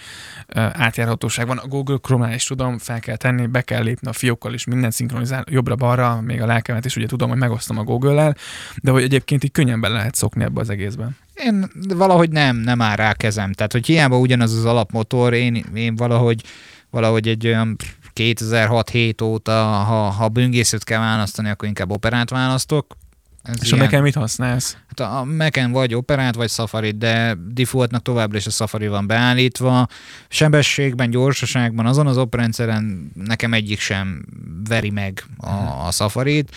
[0.55, 1.57] átjárhatóság van.
[1.57, 4.91] A Google Chrome-nál is tudom, fel kell tenni, be kell lépni a fiókkal is, minden
[4.91, 8.35] szinkronizál, jobbra-balra, még a lelkemet is ugye tudom, hogy megosztom a Google-el,
[8.81, 11.17] de hogy egyébként így könnyen bele lehet szokni ebbe az egészben.
[11.35, 13.53] Én valahogy nem, nem áll rá kezem.
[13.53, 16.43] Tehát, hogy hiába ugyanaz az alapmotor, én, én valahogy,
[16.89, 17.75] valahogy egy olyan
[18.15, 22.97] 2006-7 óta, ha, ha böngészőt kell választani, akkor inkább operát választok.
[23.43, 24.77] Ez És a nekem mit használsz?
[24.87, 29.87] Hát a Mac-en vagy operát, vagy safari de defaultnak továbbra is a Safari van beállítva.
[30.27, 34.25] Sebességben, gyorsaságban, azon az operendszeren nekem egyik sem
[34.67, 36.55] veri meg a, a Safari-t.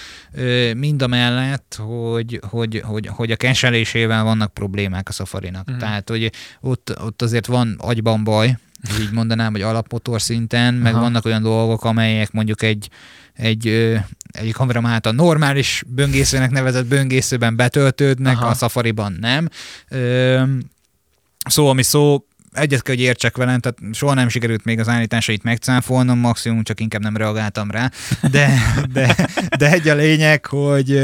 [0.77, 5.67] Mind a mellett, hogy, hogy, hogy, hogy a keselésével vannak problémák a Safari-nak.
[5.69, 5.79] Mhm.
[5.79, 8.57] Tehát, hogy ott, ott azért van agyban baj,
[9.01, 11.03] így mondanám, hogy alapmotor szinten, meg Aha.
[11.03, 12.89] vannak olyan dolgok, amelyek mondjuk egy,
[13.33, 13.97] egy,
[14.39, 18.47] ö, egy kameram által normális böngészőnek nevezett böngészőben betöltődnek, Aha.
[18.47, 19.49] a Safari-ban nem.
[19.89, 20.43] Ö,
[21.45, 25.43] szó, ami szó, egyet kell, hogy értsek velem, tehát soha nem sikerült még az állításait
[25.43, 27.91] megcáfolnom, maximum csak inkább nem reagáltam rá,
[28.31, 28.49] de,
[28.93, 29.17] de,
[29.59, 31.01] de egy a lényeg, hogy,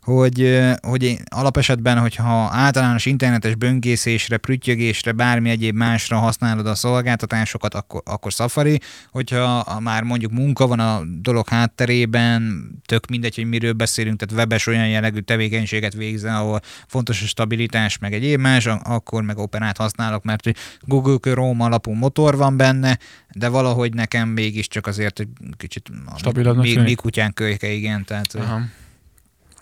[0.00, 7.74] hogy, hogy én alapesetben, hogyha általános internetes böngészésre, prüttyögésre, bármi egyéb másra használod a szolgáltatásokat,
[7.74, 8.80] akkor, akkor Safari,
[9.10, 14.66] hogyha már mondjuk munka van a dolog hátterében, tök mindegy, hogy miről beszélünk, tehát webes
[14.66, 20.24] olyan jellegű tevékenységet végzel, ahol fontos a stabilitás, meg egyéb más, akkor meg operát használok,
[20.24, 20.50] mert
[20.88, 22.98] Google Chrome alapú motor van benne,
[23.32, 28.60] de valahogy nekem mégiscsak azért egy kicsit Stabilabbnak mi, mi kutyán kölyke, igen, tehát Aha.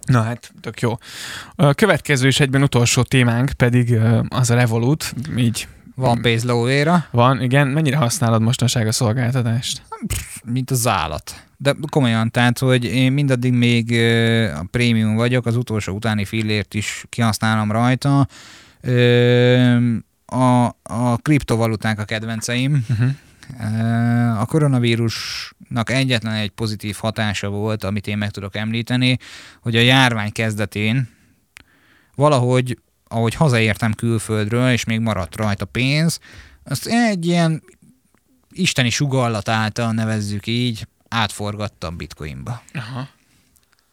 [0.06, 0.98] Na hát, tök jó.
[1.54, 7.42] A következő és egyben utolsó témánk pedig az a Revolut, így van Pace Low-éra, van,
[7.42, 7.68] igen.
[7.68, 9.82] Mennyire használod mostanság a szolgáltatást?
[10.44, 11.44] mint az állat.
[11.56, 13.92] De komolyan, tehát, hogy én mindaddig még
[14.54, 18.26] a prémium vagyok, az utolsó utáni fillért is kihasználom rajta.
[18.80, 22.84] Ö, A, a kriptovaluták a kedvenceim.
[22.90, 23.10] Uh-huh.
[24.40, 29.18] A koronavírusnak egyetlen egy pozitív hatása volt, amit én meg tudok említeni,
[29.60, 31.08] hogy a járvány kezdetén
[32.14, 36.18] valahogy, ahogy hazaértem külföldről, és még maradt rajta pénz,
[36.64, 37.62] azt egy ilyen
[38.50, 42.62] isteni sugallat által nevezzük így, átforgattam bitcoinba.
[42.74, 43.08] Aha.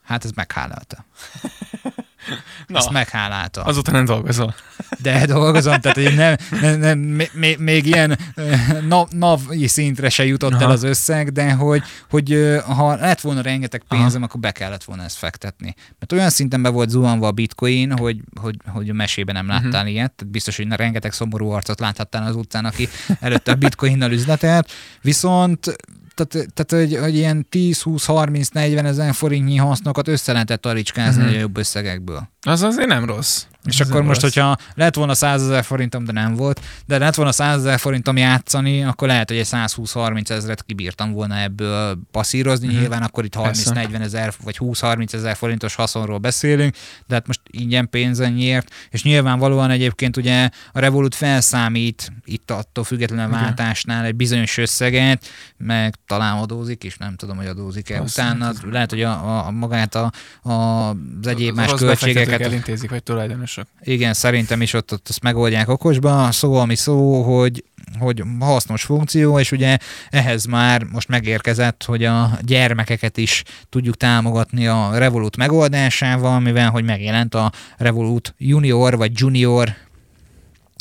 [0.03, 1.05] Hát ez meghálálta.
[2.67, 3.61] Na, Ezt meghálálta.
[3.61, 4.55] azóta nem dolgozol.
[5.01, 6.99] De dolgozom, tehát nem, nem, nem,
[7.33, 10.63] még, még ilyen eh, nav, nav szintre se jutott Aha.
[10.63, 14.83] el az összeg, de hogy, hogy eh, ha lett volna rengeteg pénzem, akkor be kellett
[14.83, 15.75] volna ezt fektetni.
[15.99, 19.69] Mert olyan szinten be volt zuhanva a bitcoin, hogy, hogy, hogy a mesében nem láttál
[19.69, 19.91] uh-huh.
[19.91, 24.71] ilyet, tehát biztos, hogy rengeteg szomorú arcot láthattál az utcán, aki előtte a bitcoinnal üzletelt,
[25.01, 25.75] viszont
[26.15, 31.25] tehát, tehát hogy, hogy ilyen 10-20-30-40 ezer forintnyi hasznokat össze lehetett taricskázni Mhm.
[31.27, 31.41] uh-huh.
[31.41, 32.29] jobb összegekből.
[32.41, 33.43] Az azért nem rossz.
[33.63, 37.15] És Ez akkor most, hogyha lett volna 100 ezer forintom, de nem volt, de lett
[37.15, 42.67] volna 100 ezer forintom játszani, akkor lehet, hogy egy 120-30 ezeret kibírtam volna ebből passzírozni.
[42.67, 42.79] Mm-hmm.
[42.79, 46.75] Nyilván akkor itt 30-40 ezer vagy 20-30 ezer forintos haszonról beszélünk,
[47.07, 52.83] de hát most ingyen pénzen nyert, és nyilvánvalóan egyébként ugye a Revolut felszámít itt attól
[52.83, 55.25] függetlenül váltásnál egy bizonyos összeget,
[55.57, 58.01] meg talán adózik is, nem tudom, hogy adózik-e.
[58.01, 62.41] Utána lehet, hogy a, a magát a, a, az egyéb az más költségeket.
[62.41, 63.03] elintézik, vagy
[63.53, 63.67] tulajdonosok.
[63.81, 66.31] Igen, szerintem is ott, ott azt megoldják okosba.
[66.31, 67.63] Szó, ami szó, hogy
[67.99, 69.77] hogy hasznos funkció, és ugye
[70.09, 76.83] ehhez már most megérkezett, hogy a gyermekeket is tudjuk támogatni a Revolut megoldásával, mivel hogy
[76.83, 79.75] megjelent a Revolut Junior vagy Junior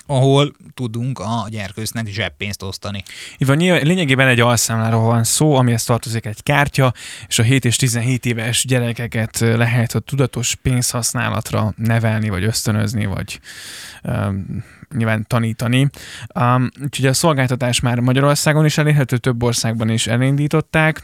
[0.07, 3.03] ahol tudunk a gyerkősznek zseppénzt osztani.
[3.37, 6.93] Ivan, lényegében egy alszámláról van szó, amihez tartozik egy kártya,
[7.29, 13.41] és a 7 és 17 éves gyerekeket lehet a tudatos pénzhasználatra nevelni, vagy ösztönözni, vagy
[14.03, 14.65] um,
[14.97, 15.91] nyilván tanítani.
[16.35, 21.03] Um, úgyhogy a szolgáltatás már Magyarországon is elérhető, több országban is elindították.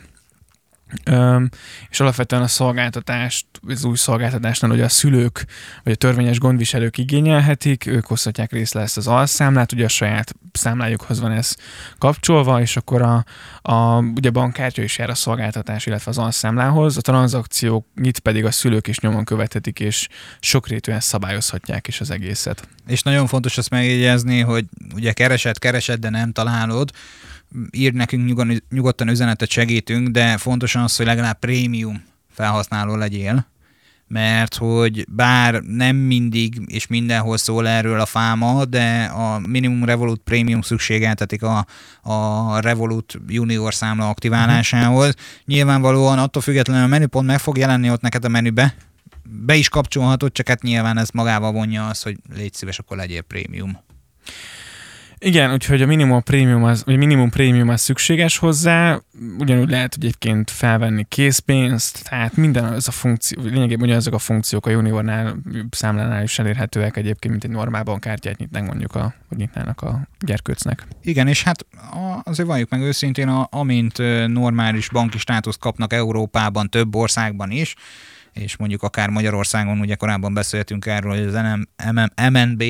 [1.11, 1.49] Üm,
[1.91, 5.47] és alapvetően a szolgáltatást, az új szolgáltatásnál, hogy a szülők
[5.85, 11.21] vagy a törvényes gondviselők igényelhetik, ők hozhatják részre ezt az alszámlát, ugye a saját számlájukhoz
[11.21, 11.57] van ez
[11.99, 13.25] kapcsolva, és akkor a,
[13.63, 18.51] a ugye bankkártya is jár a szolgáltatás, illetve az alszámlához, a tranzakciók itt pedig a
[18.51, 20.09] szülők is nyomon követetik, és
[20.41, 22.69] sokrétűen szabályozhatják is az egészet.
[22.87, 26.91] És nagyon fontos azt megjegyezni, hogy ugye keresed, keresed, de nem találod,
[27.71, 33.47] ír nekünk nyugodtan üzenetet, segítünk, de fontos az, hogy legalább prémium felhasználó legyél,
[34.07, 40.21] mert hogy bár nem mindig és mindenhol szól erről a fáma, de a Minimum Revolut
[40.25, 41.67] Premium szükségeltetik a,
[42.03, 45.15] a Revolut Junior számla aktiválásához.
[45.45, 48.75] Nyilvánvalóan attól függetlenül a menüpont meg fog jelenni ott neked a menübe,
[49.31, 53.23] be is kapcsolhatod, csak hát nyilván ez magával vonja az, hogy légy szíves, akkor legyél
[53.23, 53.79] prémium.
[55.21, 59.01] Igen, úgyhogy a minimum prémium az, vagy minimum prémium az szükséges hozzá,
[59.39, 64.71] ugyanúgy lehet egyébként felvenni készpénzt, tehát minden az a funkció, lényegében ugyanazok a funkciók a
[64.71, 65.37] juniornál,
[65.71, 70.87] számlánál is elérhetőek egyébként, mint egy normál bankkártyát nyitnánk mondjuk a, vagy nyitnának a gyerkőcnek.
[71.03, 71.67] Igen, és hát
[72.23, 77.75] azért valljuk meg őszintén, amint normális banki státuszt kapnak Európában, több országban is,
[78.33, 81.39] és mondjuk akár Magyarországon, ugye korábban beszéltünk erről, hogy az
[82.33, 82.65] MNB,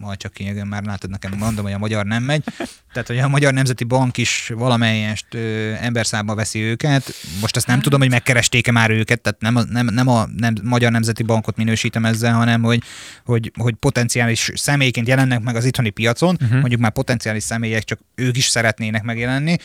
[0.00, 2.44] majd csak kényegen már látod nekem mondom, hogy a magyar nem megy.
[2.92, 7.12] Tehát, hogy a Magyar Nemzeti Bank is valamelyest ö, emberszámba veszi őket.
[7.40, 7.84] Most ezt nem hát.
[7.84, 11.56] tudom, hogy megkeresték-e már őket, tehát nem a, nem, nem a nem, Magyar Nemzeti Bankot
[11.56, 12.82] minősítem ezzel, hanem hogy,
[13.24, 16.58] hogy, hogy potenciális személyként jelennek meg az itthoni piacon, uh-huh.
[16.58, 19.56] mondjuk már potenciális személyek, csak ők is szeretnének megjelenni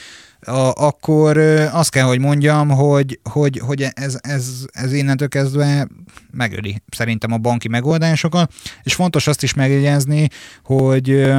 [0.48, 1.38] a, akkor
[1.72, 5.88] azt kell, hogy mondjam, hogy, hogy, hogy ez, ez, ez innentől kezdve
[6.32, 8.54] megöli szerintem a banki megoldásokat,
[8.84, 10.28] és fontos azt is megjegyezni,
[10.64, 11.32] hogy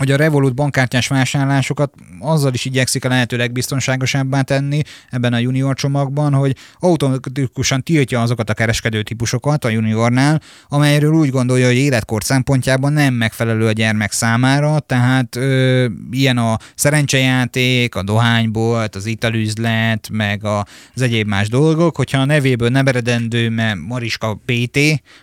[0.00, 5.74] hogy a Revolut bankkártyás vásárlásokat azzal is igyekszik a lehető legbiztonságosabbá tenni ebben a junior
[5.74, 12.24] csomagban, hogy automatikusan tiltja azokat a kereskedő típusokat a juniornál, amelyről úgy gondolja, hogy életkor
[12.24, 20.08] szempontjában nem megfelelő a gyermek számára, tehát ö, ilyen a szerencsejáték, a dohánybolt, az italüzlet,
[20.12, 24.78] meg az egyéb más dolgok, hogyha a nevéből nem eredendő, mert Mariska PT,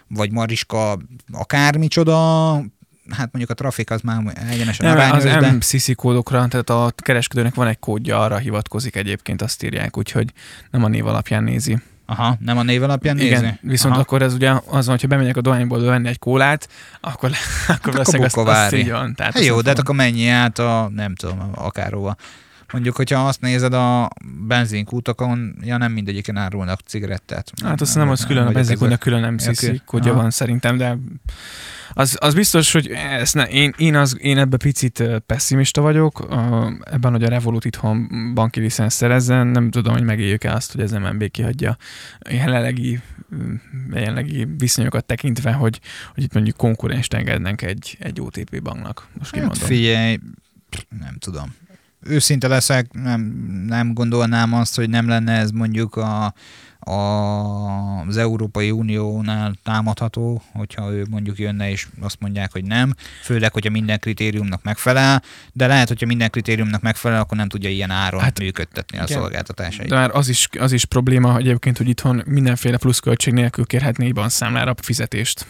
[0.07, 0.97] vagy Mariska
[1.31, 2.53] akármicsoda,
[3.09, 5.51] hát mondjuk a trafik az már egyenesen Nem, arányos, az de...
[5.51, 10.33] MCC kódokra, tehát a kereskedőnek van egy kódja, arra hivatkozik egyébként, azt írják, úgyhogy
[10.71, 11.77] nem a név alapján nézi.
[12.09, 13.27] Aha, nem a név alapján nézi?
[13.27, 14.01] Igen, viszont Aha.
[14.01, 16.67] akkor ez ugye az van, hogyha bemegyek a dohányból venni egy kólát,
[17.01, 17.31] akkor,
[17.67, 19.15] akkor hát akkor azt, azt így van.
[19.15, 22.15] Tehát hát jó, de hát akkor mennyi át a, nem tudom, akárhova.
[22.71, 24.09] Mondjuk, hogyha azt nézed a
[24.47, 27.51] benzinkútokon, ja nem mindegyiken árulnak cigarettát.
[27.63, 30.97] Hát azt nem, nem az külön, a benzinkútnak külön MCC kódja van szerintem, de
[31.93, 36.27] az, az biztos, hogy ezt ne, én, én, az, én ebbe picit pessimista vagyok,
[36.83, 40.81] ebben, hogy a Revolut itthon banki licensz szerezzen, nem tudom, hogy megéljük el azt, hogy
[40.81, 41.77] ez nem MB kihagyja
[42.19, 42.99] a jelenlegi,
[43.93, 45.79] jelenlegi viszonyokat tekintve, hogy,
[46.13, 49.07] hogy itt mondjuk konkurenst engednek egy, egy OTP banknak.
[49.17, 49.67] Most hát kimondom.
[49.67, 50.19] figyelj,
[50.99, 51.55] nem tudom
[52.03, 53.21] őszinte leszek, nem,
[53.67, 56.33] nem gondolnám azt, hogy nem lenne ez mondjuk a,
[56.79, 63.53] a, az Európai Uniónál támadható, hogyha ő mondjuk jönne és azt mondják, hogy nem, főleg,
[63.53, 68.21] hogyha minden kritériumnak megfelel, de lehet, hogyha minden kritériumnak megfelel, akkor nem tudja ilyen áron
[68.21, 69.89] hát, működtetni a igen, szolgáltatásait.
[69.89, 74.29] De már az is, az is probléma egyébként, hogy itthon mindenféle pluszköltség nélkül kérhetné IBAN
[74.29, 75.45] számlára fizetést.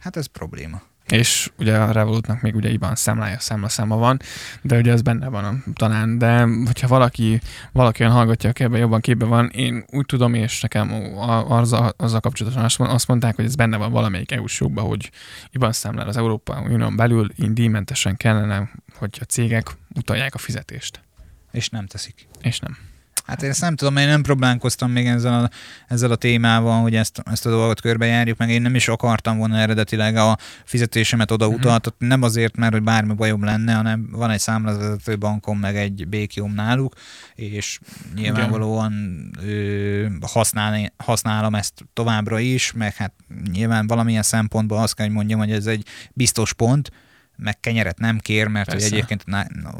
[0.00, 0.82] Hát ez probléma.
[1.08, 4.18] És ugye a Revolutnak még ugye IBAN számlája, számlaszáma van,
[4.62, 7.40] de ugye ez benne van talán, de hogyha valaki,
[7.72, 10.92] valaki olyan hallgatja, aki ebben jobban képbe van, én úgy tudom, és nekem
[11.48, 15.10] azzal, azzal kapcsolatosan azt mondták, hogy ez benne van valamelyik EU-s jogban, hogy
[15.50, 21.00] IBAN számlára az Európa Unión belül indíjmentesen kellene, hogy a cégek utalják a fizetést.
[21.52, 22.28] És nem teszik.
[22.42, 22.76] És nem.
[23.26, 25.50] Hát én ezt nem tudom, én nem próbálkoztam még ezzel a,
[25.88, 29.58] ezzel a témával, hogy ezt, ezt a dolgot körbejárjuk, meg én nem is akartam volna
[29.58, 31.54] eredetileg a fizetésemet oda mhm.
[31.54, 36.08] utaltatni, nem azért, mert hogy bármi bajom lenne, hanem van egy számlavezető bankom, meg egy
[36.08, 36.94] békium náluk,
[37.34, 37.78] és
[38.14, 38.94] nyilvánvalóan
[39.42, 43.12] ö, használ, használom ezt továbbra is, meg hát
[43.52, 46.90] nyilván valamilyen szempontból azt kell, hogy mondjam, hogy ez egy biztos pont,
[47.36, 49.24] meg kenyeret nem kér, mert hogy egyébként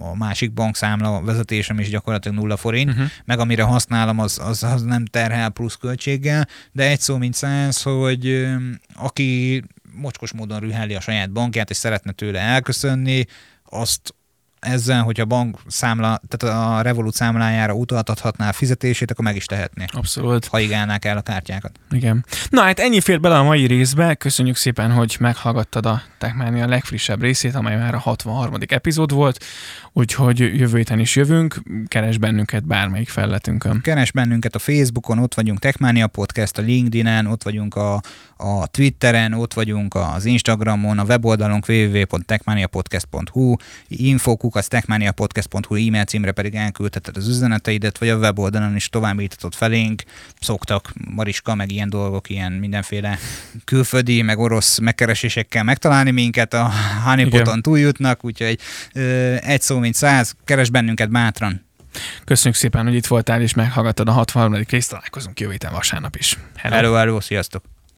[0.00, 3.06] a másik bankszámla vezetésem is gyakorlatilag nulla forint, uh-huh.
[3.24, 7.82] meg amire használom, az, az, az nem terhel plusz költséggel, de egy szó mint száz,
[7.82, 8.46] hogy
[8.94, 13.26] aki mocskos módon rüheli a saját bankját, és szeretne tőle elköszönni,
[13.64, 14.14] azt
[14.60, 19.44] ezzel, hogy a bank számla, tehát a Revolut számlájára utaltathatná a fizetését, akkor meg is
[19.44, 19.84] tehetné.
[19.92, 20.46] Abszolút.
[20.46, 21.78] Ha igálnák el a kártyákat.
[21.90, 22.24] Igen.
[22.48, 24.14] Na hát ennyi fér bele a mai részbe.
[24.14, 28.54] Köszönjük szépen, hogy meghallgattad a Techmania legfrissebb részét, amely már a 63.
[28.68, 29.44] epizód volt,
[29.92, 31.62] úgyhogy jövő héten is jövünk.
[31.88, 33.80] Keres bennünket bármelyik felletünkön.
[33.80, 38.00] Keres bennünket a Facebookon, ott vagyunk Techmania Podcast, a LinkedIn-en, ott vagyunk a,
[38.36, 43.54] a Twitteren, ott vagyunk az Instagramon, a weboldalunk www.techmaniapodcast.hu,
[43.88, 50.02] infokuk az techmaniapodcast.hu e-mail címre pedig elküldheted az üzeneteidet, vagy a weboldalon is továbbítatod felénk.
[50.40, 53.18] Szoktak Mariska, meg ilyen dolgok, ilyen mindenféle
[53.64, 56.70] külföldi, meg orosz megkeresésekkel megtalálni minket, a
[57.04, 58.58] honeypoton túljutnak, úgyhogy
[58.94, 61.64] ö, egy szó mint száz, keres bennünket bátran.
[62.24, 64.64] Köszönjük szépen, hogy itt voltál és meghallgattad a 63.
[64.68, 66.38] részt, találkozunk jövő héten vasárnap is.
[66.56, 67.75] Hello, hello, hello sziasztok!